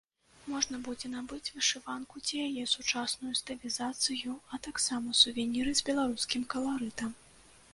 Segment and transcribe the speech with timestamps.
[0.51, 7.17] Можна будзе набыць вышыванку ці яе сучасную стылізацыю, а таксама сувеніры з беларускім каларытам.